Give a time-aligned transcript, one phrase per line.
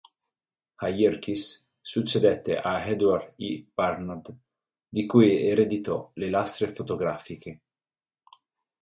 [0.77, 3.67] A Yerkes, succedette a Edward E.
[3.71, 4.35] Barnard,
[4.89, 7.61] di cui ereditò le lastre fotografiche.